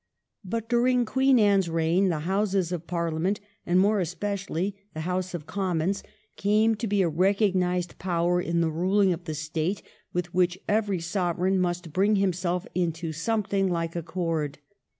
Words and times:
But 0.43 0.67
during 0.67 1.05
Queen 1.05 1.37
Anne's 1.37 1.69
reign 1.69 2.09
the 2.09 2.21
Houses 2.21 2.71
of 2.71 2.87
Parha 2.87 3.21
ment, 3.21 3.39
and 3.67 3.79
more 3.79 3.99
especially 3.99 4.75
the 4.95 5.01
House 5.01 5.35
of 5.35 5.45
Commons, 5.45 6.01
came 6.37 6.73
to 6.77 6.87
be 6.87 7.03
a 7.03 7.07
recognised 7.07 7.99
power 7.99 8.41
in 8.41 8.61
the 8.61 8.71
ruling 8.71 9.13
of 9.13 9.25
the 9.25 9.35
State 9.35 9.83
with 10.11 10.33
which 10.33 10.57
every 10.67 10.99
Sovereign 11.01 11.59
must 11.59 11.93
bring 11.93 12.15
himself 12.15 12.65
into 12.73 13.11
something 13.13 13.69
like 13.69 13.95
accord. 13.95 14.57